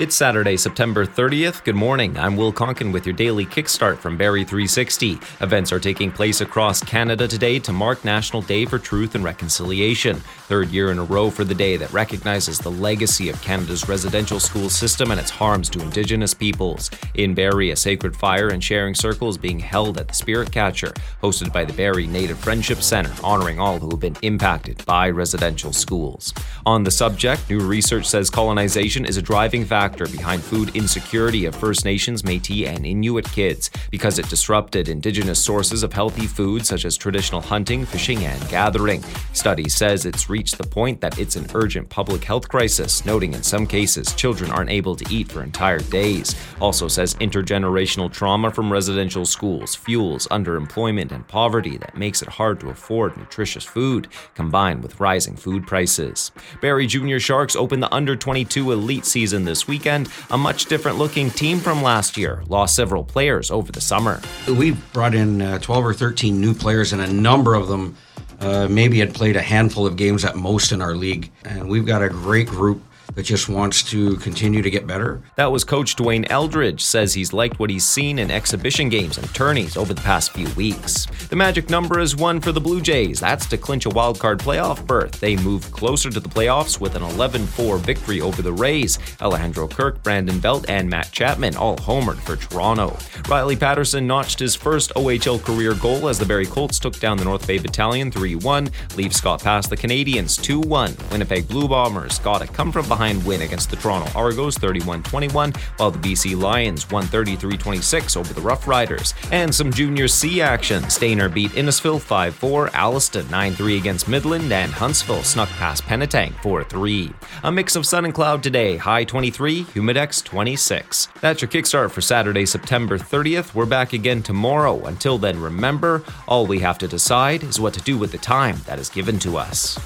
It's 0.00 0.16
Saturday, 0.16 0.56
September 0.56 1.04
30th. 1.04 1.62
Good 1.62 1.74
morning. 1.74 2.16
I'm 2.16 2.34
Will 2.34 2.54
Conkin 2.54 2.90
with 2.90 3.04
your 3.04 3.14
daily 3.14 3.44
kickstart 3.44 3.98
from 3.98 4.16
Barrie 4.16 4.44
360. 4.44 5.18
Events 5.42 5.72
are 5.72 5.78
taking 5.78 6.10
place 6.10 6.40
across 6.40 6.82
Canada 6.82 7.28
today 7.28 7.58
to 7.58 7.70
mark 7.70 8.02
National 8.02 8.40
Day 8.40 8.64
for 8.64 8.78
Truth 8.78 9.14
and 9.14 9.22
Reconciliation, 9.22 10.16
third 10.48 10.70
year 10.70 10.90
in 10.90 10.98
a 10.98 11.04
row 11.04 11.28
for 11.28 11.44
the 11.44 11.54
day 11.54 11.76
that 11.76 11.92
recognizes 11.92 12.58
the 12.58 12.70
legacy 12.70 13.28
of 13.28 13.42
Canada's 13.42 13.90
residential 13.90 14.40
school 14.40 14.70
system 14.70 15.10
and 15.10 15.20
its 15.20 15.28
harms 15.28 15.68
to 15.68 15.82
Indigenous 15.82 16.32
peoples. 16.32 16.90
In 17.12 17.34
Barrie, 17.34 17.72
a 17.72 17.76
sacred 17.76 18.16
fire 18.16 18.48
and 18.48 18.64
sharing 18.64 18.94
circle 18.94 19.28
is 19.28 19.36
being 19.36 19.58
held 19.58 19.98
at 19.98 20.08
the 20.08 20.14
Spirit 20.14 20.50
Catcher, 20.50 20.94
hosted 21.22 21.52
by 21.52 21.66
the 21.66 21.74
Barrie 21.74 22.06
Native 22.06 22.38
Friendship 22.38 22.80
Centre, 22.80 23.12
honoring 23.22 23.60
all 23.60 23.78
who 23.78 23.90
have 23.90 24.00
been 24.00 24.16
impacted 24.22 24.82
by 24.86 25.10
residential 25.10 25.74
schools. 25.74 26.32
On 26.64 26.84
the 26.84 26.90
subject, 26.90 27.50
new 27.50 27.60
research 27.60 28.06
says 28.06 28.30
colonization 28.30 29.04
is 29.04 29.18
a 29.18 29.22
driving 29.22 29.66
factor 29.66 29.89
factor 29.90 30.06
behind 30.16 30.40
food 30.40 30.76
insecurity 30.76 31.46
of 31.46 31.54
First 31.54 31.84
Nations, 31.84 32.22
Metis, 32.22 32.68
and 32.68 32.86
Inuit 32.86 33.24
kids 33.32 33.70
because 33.90 34.20
it 34.20 34.28
disrupted 34.28 34.88
indigenous 34.88 35.42
sources 35.42 35.82
of 35.82 35.92
healthy 35.92 36.28
food 36.28 36.64
such 36.64 36.84
as 36.84 36.96
traditional 36.96 37.40
hunting, 37.40 37.84
fishing, 37.84 38.24
and 38.24 38.48
gathering. 38.48 39.02
Study 39.32 39.68
says 39.68 40.06
it's 40.06 40.30
reached 40.30 40.58
the 40.58 40.66
point 40.66 41.00
that 41.00 41.18
it's 41.18 41.34
an 41.34 41.48
urgent 41.54 41.88
public 41.88 42.22
health 42.22 42.48
crisis, 42.48 43.04
noting 43.04 43.34
in 43.34 43.42
some 43.42 43.66
cases 43.66 44.14
children 44.14 44.52
aren't 44.52 44.70
able 44.70 44.94
to 44.94 45.12
eat 45.12 45.32
for 45.32 45.42
entire 45.42 45.80
days. 45.80 46.36
Also 46.60 46.86
says 46.86 47.14
intergenerational 47.14 48.12
trauma 48.12 48.48
from 48.52 48.72
residential 48.72 49.26
schools 49.26 49.74
fuels 49.74 50.28
underemployment 50.28 51.10
and 51.10 51.26
poverty 51.26 51.78
that 51.78 51.96
makes 51.96 52.22
it 52.22 52.28
hard 52.28 52.60
to 52.60 52.70
afford 52.70 53.16
nutritious 53.16 53.64
food, 53.64 54.06
combined 54.36 54.84
with 54.84 55.00
rising 55.00 55.34
food 55.34 55.66
prices. 55.66 56.30
Barrie 56.60 56.86
Junior 56.86 57.18
Sharks 57.18 57.56
open 57.56 57.80
the 57.80 57.92
under 57.92 58.14
22 58.14 58.70
elite 58.70 59.04
season 59.04 59.44
this 59.44 59.66
week 59.66 59.79
weekend, 59.80 60.10
a 60.30 60.36
much 60.36 60.66
different 60.66 60.98
looking 60.98 61.30
team 61.30 61.58
from 61.58 61.82
last 61.82 62.18
year 62.18 62.42
lost 62.48 62.76
several 62.76 63.02
players 63.02 63.50
over 63.50 63.72
the 63.72 63.80
summer. 63.80 64.20
We 64.46 64.72
brought 64.92 65.14
in 65.14 65.40
uh, 65.40 65.58
12 65.58 65.86
or 65.86 65.94
13 65.94 66.38
new 66.38 66.52
players, 66.52 66.92
and 66.92 67.00
a 67.00 67.10
number 67.10 67.54
of 67.54 67.68
them 67.68 67.96
uh, 68.40 68.68
maybe 68.68 68.98
had 68.98 69.14
played 69.14 69.36
a 69.36 69.42
handful 69.42 69.86
of 69.86 69.96
games 69.96 70.22
at 70.22 70.36
most 70.36 70.72
in 70.72 70.82
our 70.82 70.94
league. 70.94 71.30
And 71.44 71.66
we've 71.68 71.86
got 71.86 72.02
a 72.02 72.10
great 72.10 72.46
group 72.46 72.82
that 73.14 73.24
just 73.24 73.48
wants 73.48 73.82
to 73.90 74.16
continue 74.16 74.62
to 74.62 74.70
get 74.70 74.86
better. 74.86 75.22
That 75.36 75.50
was 75.50 75.64
Coach 75.64 75.96
Dwayne 75.96 76.26
Eldridge 76.30 76.80
says 76.82 77.12
he's 77.12 77.32
liked 77.32 77.58
what 77.58 77.70
he's 77.70 77.84
seen 77.84 78.18
in 78.18 78.30
exhibition 78.30 78.88
games 78.88 79.18
and 79.18 79.28
tourneys 79.34 79.76
over 79.76 79.92
the 79.92 80.00
past 80.00 80.32
few 80.32 80.48
weeks. 80.50 81.06
The 81.28 81.36
magic 81.36 81.70
number 81.70 81.98
is 81.98 82.16
one 82.16 82.40
for 82.40 82.52
the 82.52 82.60
Blue 82.60 82.80
Jays. 82.80 83.20
That's 83.20 83.46
to 83.46 83.58
clinch 83.58 83.86
a 83.86 83.90
wildcard 83.90 84.38
playoff 84.38 84.86
berth. 84.86 85.18
They 85.20 85.36
moved 85.36 85.72
closer 85.72 86.10
to 86.10 86.20
the 86.20 86.28
playoffs 86.28 86.80
with 86.80 86.94
an 86.94 87.02
11-4 87.02 87.80
victory 87.80 88.20
over 88.20 88.42
the 88.42 88.52
Rays. 88.52 88.98
Alejandro 89.20 89.66
Kirk, 89.68 90.02
Brandon 90.02 90.38
Belt, 90.38 90.68
and 90.68 90.88
Matt 90.88 91.10
Chapman 91.10 91.56
all 91.56 91.76
homered 91.76 92.18
for 92.18 92.36
Toronto. 92.36 92.96
Riley 93.28 93.56
Patterson 93.56 94.06
notched 94.06 94.38
his 94.38 94.54
first 94.54 94.92
OHL 94.94 95.42
career 95.42 95.74
goal 95.74 96.08
as 96.08 96.18
the 96.18 96.26
Barrie 96.26 96.46
Colts 96.46 96.78
took 96.78 96.98
down 97.00 97.16
the 97.16 97.24
North 97.24 97.46
Bay 97.46 97.58
Battalion 97.58 98.10
3-1. 98.10 98.70
Leafs 98.96 99.20
got 99.20 99.42
past 99.42 99.68
the 99.68 99.76
Canadiens 99.76 100.38
2-1. 100.40 101.10
Winnipeg 101.10 101.48
Blue 101.48 101.68
Bombers 101.68 102.18
got 102.20 102.42
a 102.42 102.46
come 102.46 102.70
from 102.70 102.86
behind 102.88 102.99
behind 103.00 103.24
win 103.24 103.40
against 103.40 103.70
the 103.70 103.76
Toronto 103.76 104.10
Argos 104.14 104.58
31 104.58 105.02
21, 105.02 105.54
while 105.78 105.90
the 105.90 105.98
BC 105.98 106.38
Lions 106.38 106.90
won 106.90 107.04
33 107.04 107.56
26 107.56 108.14
over 108.14 108.34
the 108.34 108.40
Rough 108.42 108.68
Riders. 108.68 109.14
And 109.32 109.54
some 109.54 109.72
Junior 109.72 110.06
C 110.06 110.42
action. 110.42 110.82
Stayner 110.82 111.32
beat 111.32 111.52
Innisfil 111.52 111.98
5 111.98 112.34
4, 112.34 112.68
Alliston 112.68 113.30
9 113.30 113.54
3 113.54 113.78
against 113.78 114.06
Midland, 114.06 114.52
and 114.52 114.70
Huntsville 114.70 115.22
snuck 115.22 115.48
past 115.50 115.82
Penetang 115.84 116.34
4 116.42 116.62
3. 116.64 117.10
A 117.44 117.50
mix 117.50 117.74
of 117.74 117.86
sun 117.86 118.04
and 118.04 118.12
cloud 118.12 118.42
today, 118.42 118.76
high 118.76 119.04
23, 119.04 119.64
humidex 119.64 120.22
26. 120.22 121.08
That's 121.22 121.40
your 121.40 121.48
kickstart 121.48 121.92
for 121.92 122.02
Saturday, 122.02 122.44
September 122.44 122.98
30th. 122.98 123.54
We're 123.54 123.64
back 123.64 123.94
again 123.94 124.22
tomorrow. 124.22 124.84
Until 124.84 125.16
then, 125.16 125.40
remember, 125.40 126.02
all 126.28 126.46
we 126.46 126.58
have 126.58 126.76
to 126.76 126.88
decide 126.88 127.44
is 127.44 127.58
what 127.58 127.72
to 127.72 127.80
do 127.80 127.96
with 127.96 128.12
the 128.12 128.18
time 128.18 128.58
that 128.66 128.78
is 128.78 128.90
given 128.90 129.18
to 129.20 129.38
us. 129.38 129.78